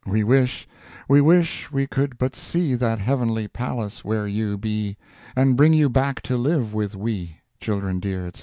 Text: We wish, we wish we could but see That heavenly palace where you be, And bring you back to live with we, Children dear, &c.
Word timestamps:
We 0.07 0.23
wish, 0.23 0.67
we 1.07 1.21
wish 1.21 1.71
we 1.71 1.85
could 1.85 2.17
but 2.17 2.35
see 2.35 2.73
That 2.73 2.97
heavenly 2.97 3.47
palace 3.47 4.03
where 4.03 4.25
you 4.25 4.57
be, 4.57 4.97
And 5.35 5.55
bring 5.55 5.73
you 5.73 5.89
back 5.89 6.23
to 6.23 6.37
live 6.37 6.73
with 6.73 6.95
we, 6.95 7.37
Children 7.59 7.99
dear, 7.99 8.31
&c. 8.33 8.39